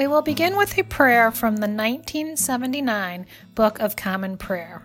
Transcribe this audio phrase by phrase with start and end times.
[0.00, 4.82] We will begin with a prayer from the 1979 Book of Common Prayer.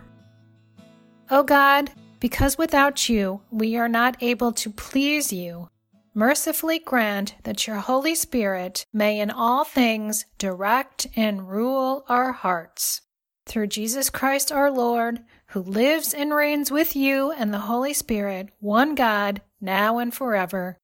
[1.30, 5.70] O God, because without you we are not able to please you,
[6.12, 13.00] mercifully grant that your Holy Spirit may in all things direct and rule our hearts.
[13.46, 18.50] Through Jesus Christ our Lord, who lives and reigns with you and the Holy Spirit,
[18.60, 20.76] one God, now and forever.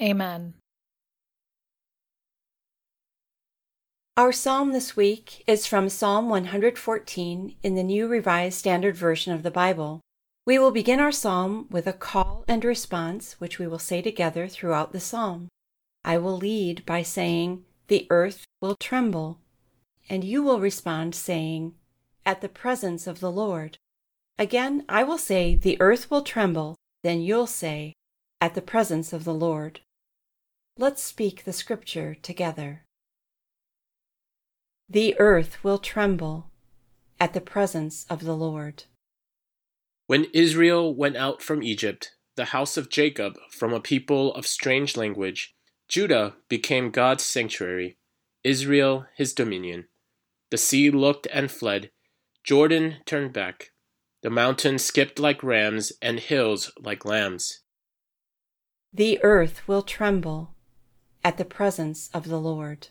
[0.00, 0.54] Amen.
[4.14, 9.42] Our psalm this week is from Psalm 114 in the New Revised Standard Version of
[9.42, 10.02] the Bible.
[10.44, 14.48] We will begin our psalm with a call and response, which we will say together
[14.48, 15.48] throughout the psalm.
[16.04, 19.38] I will lead by saying, The earth will tremble,
[20.10, 21.72] and you will respond saying,
[22.26, 23.78] At the presence of the Lord.
[24.38, 27.94] Again, I will say, The earth will tremble, then you'll say,
[28.42, 29.80] At the presence of the Lord.
[30.76, 32.82] Let's speak the scripture together.
[34.92, 36.50] The earth will tremble
[37.18, 38.84] at the presence of the Lord.
[40.06, 44.94] When Israel went out from Egypt, the house of Jacob from a people of strange
[44.94, 45.54] language,
[45.88, 47.96] Judah became God's sanctuary,
[48.44, 49.86] Israel his dominion.
[50.50, 51.90] The sea looked and fled,
[52.44, 53.70] Jordan turned back.
[54.22, 57.60] The mountains skipped like rams, and hills like lambs.
[58.92, 60.54] The earth will tremble
[61.24, 62.88] at the presence of the Lord.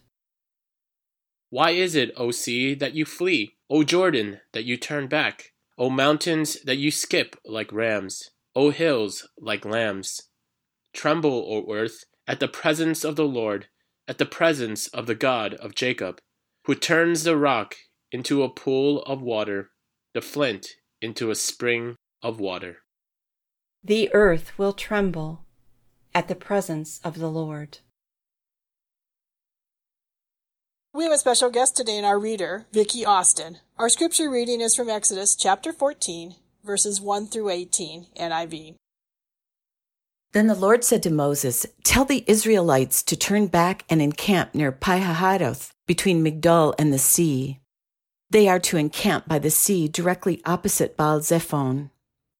[1.51, 3.57] Why is it, O sea, that you flee?
[3.69, 5.51] O Jordan, that you turn back?
[5.77, 8.29] O mountains, that you skip like rams?
[8.55, 10.21] O hills, like lambs?
[10.93, 13.67] Tremble, O earth, at the presence of the Lord,
[14.07, 16.21] at the presence of the God of Jacob,
[16.65, 17.75] who turns the rock
[18.13, 19.71] into a pool of water,
[20.13, 20.67] the flint
[21.01, 22.77] into a spring of water.
[23.83, 25.43] The earth will tremble
[26.15, 27.79] at the presence of the Lord.
[30.93, 33.59] We have a special guest today in our reader, Vicki Austin.
[33.77, 36.35] Our scripture reading is from Exodus chapter 14,
[36.65, 38.75] verses 1 through 18, NIV.
[40.33, 44.73] Then the Lord said to Moses, Tell the Israelites to turn back and encamp near
[44.73, 47.61] Pihahiroth, between Migdol and the sea.
[48.29, 51.89] They are to encamp by the sea directly opposite Baal Zephon.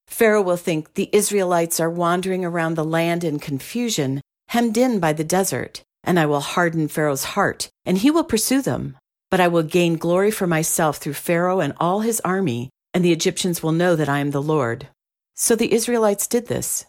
[0.07, 4.19] Pharaoh will think the Israelites are wandering around the land in confusion,
[4.50, 8.62] hemmed in by the desert and I will harden Pharaoh's heart, and he will pursue
[8.62, 8.97] them.
[9.29, 13.13] But I will gain glory for myself through Pharaoh and all his army, and the
[13.13, 14.90] Egyptians will know that I am the Lord.
[15.35, 16.85] So the Israelites did this.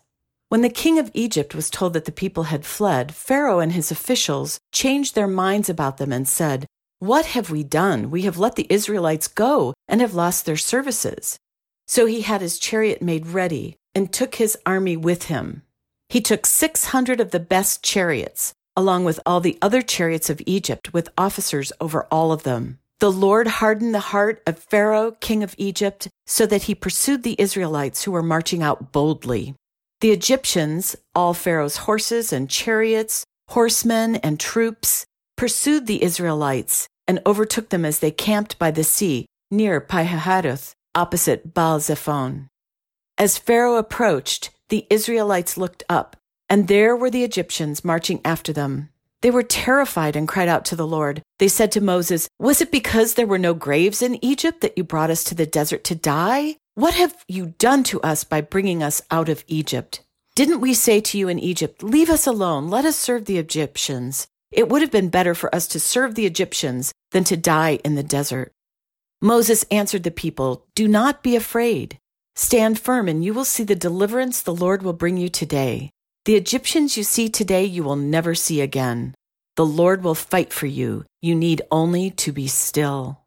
[0.49, 3.91] When the king of Egypt was told that the people had fled, Pharaoh and his
[3.91, 6.67] officials changed their minds about them and said,
[6.99, 8.11] What have we done?
[8.11, 11.39] We have let the Israelites go and have lost their services.
[11.87, 15.63] So he had his chariot made ready and took his army with him.
[16.09, 20.93] He took 600 of the best chariots along with all the other chariots of Egypt,
[20.93, 22.79] with officers over all of them.
[23.01, 27.35] The Lord hardened the heart of Pharaoh, king of Egypt, so that he pursued the
[27.39, 29.55] Israelites who were marching out boldly.
[30.01, 35.05] The Egyptians, all Pharaoh's horses and chariots, horsemen and troops,
[35.37, 41.53] pursued the Israelites and overtook them as they camped by the sea near Pihahiroth, opposite
[41.53, 42.49] Baal Zephon.
[43.19, 46.17] As Pharaoh approached, the Israelites looked up
[46.53, 48.91] and there were the Egyptians marching after them.
[49.23, 51.23] They were terrified and cried out to the Lord.
[51.39, 54.85] They said to Moses, Was it because there were no graves in Egypt that you
[54.85, 56.57] brought us to the desert to die?
[56.75, 60.03] What have you done to us by bringing us out of Egypt?
[60.35, 64.27] Didn't we say to you in Egypt, Leave us alone, let us serve the Egyptians?
[64.51, 67.95] It would have been better for us to serve the Egyptians than to die in
[67.95, 68.53] the desert.
[69.23, 71.97] Moses answered the people, Do not be afraid.
[72.37, 75.93] Stand firm, and you will see the deliverance the Lord will bring you today.
[76.25, 79.13] The Egyptians you see today, you will never see again.
[79.57, 81.05] The Lord will fight for you.
[81.21, 83.23] You need only to be still.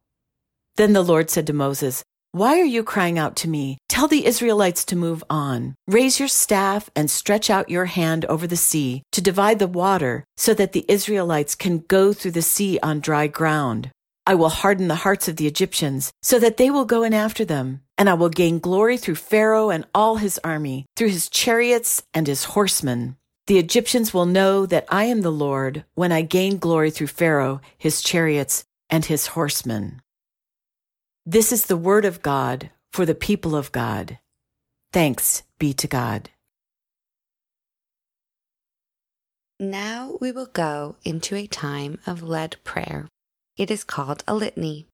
[0.77, 3.77] Then the Lord said to Moses, Why are you crying out to me?
[3.89, 5.75] Tell the Israelites to move on.
[5.87, 10.23] Raise your staff and stretch out your hand over the sea to divide the water
[10.37, 13.91] so that the Israelites can go through the sea on dry ground.
[14.27, 17.45] I will harden the hearts of the Egyptians, so that they will go in after
[17.45, 17.81] them.
[17.97, 22.27] And I will gain glory through Pharaoh and all his army, through his chariots and
[22.27, 23.17] his horsemen.
[23.47, 27.61] The Egyptians will know that I am the Lord when I gain glory through Pharaoh,
[27.77, 30.01] his chariots, and his horsemen.
[31.25, 34.19] This is the word of God for the people of God.
[34.91, 36.29] Thanks be to God.
[39.59, 43.07] Now we will go into a time of led prayer.
[43.57, 44.87] It is called a litany.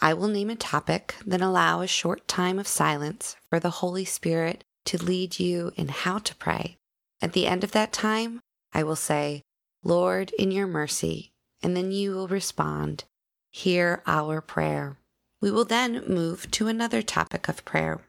[0.00, 4.06] I will name a topic, then allow a short time of silence for the Holy
[4.06, 6.76] Spirit to lead you in how to pray.
[7.20, 8.40] At the end of that time,
[8.72, 9.42] I will say,
[9.84, 11.30] Lord, in your mercy,
[11.62, 13.04] and then you will respond,
[13.50, 14.98] Hear our prayer.
[15.42, 18.00] We will then move to another topic of prayer.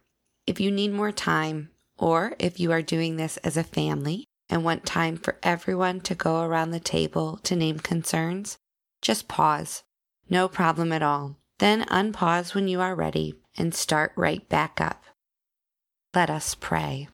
[0.45, 4.63] If you need more time, or if you are doing this as a family and
[4.63, 8.57] want time for everyone to go around the table to name concerns,
[9.01, 9.83] just pause
[10.29, 11.37] no problem at all.
[11.59, 15.03] Then unpause when you are ready and start right back up.
[16.13, 17.09] Let us pray.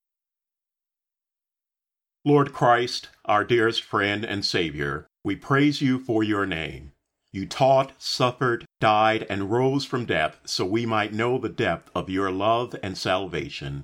[2.25, 6.93] Lord Christ, our dearest friend and Savior, we praise you for your name.
[7.33, 12.09] You taught, suffered, died, and rose from death so we might know the depth of
[12.09, 13.83] your love and salvation.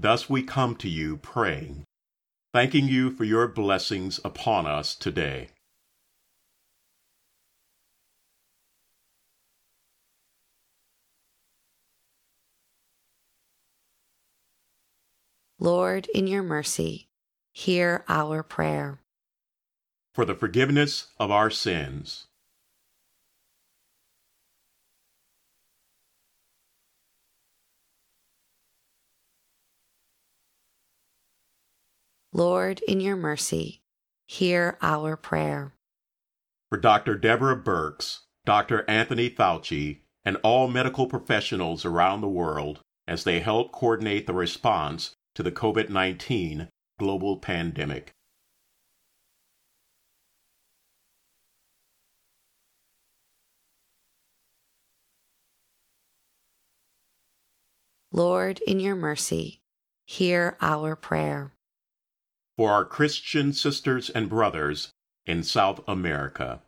[0.00, 1.84] Thus we come to you praying,
[2.52, 5.48] thanking you for your blessings upon us today.
[15.60, 17.08] Lord, in your mercy,
[17.52, 19.00] hear our prayer.
[20.14, 22.28] For the forgiveness of our sins.
[32.32, 33.80] Lord, in your mercy,
[34.28, 35.74] hear our prayer.
[36.68, 37.16] For Dr.
[37.16, 38.88] Deborah Birx, Dr.
[38.88, 42.78] Anthony Fauci, and all medical professionals around the world
[43.08, 46.68] as they help coordinate the response to the COVID 19
[46.98, 48.10] global pandemic.
[58.10, 59.60] Lord, in your mercy,
[60.06, 61.52] hear our prayer.
[62.56, 64.90] For our Christian sisters and brothers
[65.24, 66.62] in South America.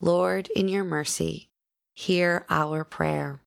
[0.00, 1.50] Lord, in your mercy,
[1.92, 3.42] hear our prayer.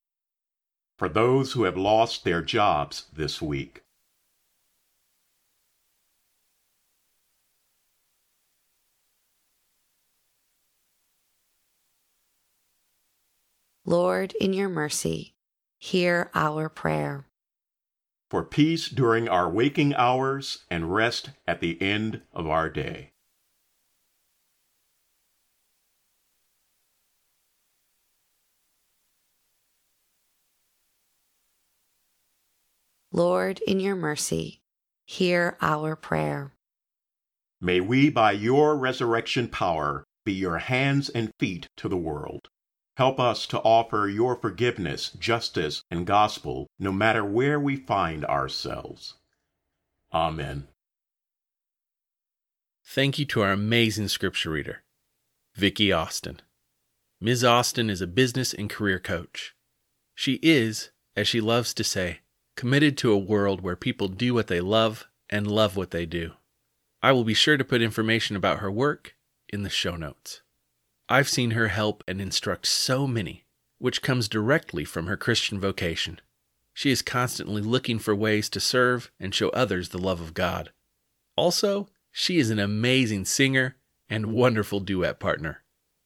[0.98, 3.83] For those who have lost their jobs this week.
[13.86, 15.33] Lord, in your mercy,
[15.80, 17.25] hear our prayer.
[18.30, 23.11] For peace during our waking hours and rest at the end of our day.
[33.12, 34.62] Lord, in your mercy,
[35.06, 36.54] hear our prayer.
[37.60, 42.48] May we, by your resurrection power, be your hands and feet to the world.
[42.96, 49.16] Help us to offer your forgiveness, justice, and gospel no matter where we find ourselves.
[50.13, 50.68] Amen.
[52.86, 54.84] Thank you to our amazing scripture reader,
[55.56, 56.41] Vicki Austin.
[57.20, 57.44] Ms.
[57.44, 59.53] Austin is a business and career coach.
[60.15, 62.20] She is, as she loves to say,
[62.62, 66.34] committed to a world where people do what they love and love what they do.
[67.01, 69.15] I will be sure to put information about her work
[69.50, 70.44] in the show notes.
[71.10, 73.46] I've seen her help and instruct so many,
[73.80, 76.22] which comes directly from her Christian vocation.
[76.72, 80.72] She is constantly looking for ways to serve and show others the love of God.
[81.36, 83.75] Also, she is an amazing singer
[84.08, 85.63] and wonderful duet partner.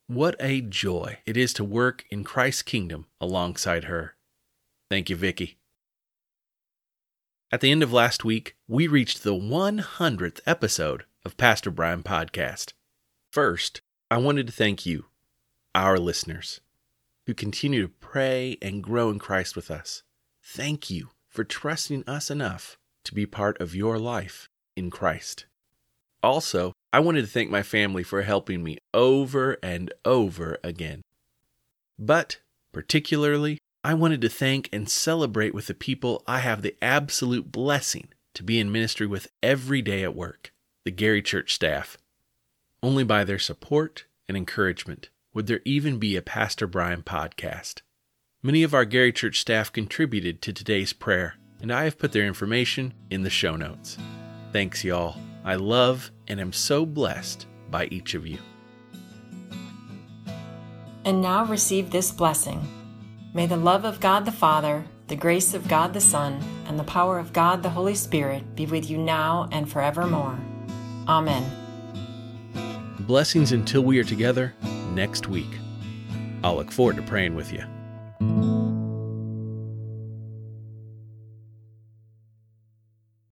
[0.07, 4.15] What a joy it is to work in Christ's kingdom alongside her.
[4.89, 5.57] Thank you, Vicki.
[7.51, 12.73] At the end of last week, we reached the 100th episode of Pastor Brian Podcast.
[13.31, 15.05] First, I wanted to thank you,
[15.75, 16.59] our listeners,
[17.27, 20.01] who continue to pray and grow in Christ with us.
[20.43, 25.45] Thank you for trusting us enough to be part of your life in Christ.
[26.23, 31.03] Also, I wanted to thank my family for helping me over and over again.
[31.99, 32.39] But
[32.71, 38.07] particularly, I wanted to thank and celebrate with the people I have the absolute blessing
[38.33, 40.51] to be in ministry with every day at work,
[40.85, 41.95] the Gary Church staff.
[42.81, 47.81] Only by their support and encouragement would there even be a Pastor Brian podcast.
[48.41, 52.25] Many of our Gary Church staff contributed to today's prayer, and I have put their
[52.25, 53.99] information in the show notes.
[54.51, 55.15] Thanks, y'all.
[55.43, 58.39] I love and am so blessed by each of you.
[61.05, 62.67] And now receive this blessing.
[63.35, 66.85] May the love of God the Father, the grace of God the Son, and the
[66.85, 70.39] power of God the Holy Spirit be with you now and forevermore.
[71.05, 71.43] Amen.
[73.01, 74.53] Blessings until we are together
[74.93, 75.49] next week.
[76.45, 78.54] I'll look forward to praying with you.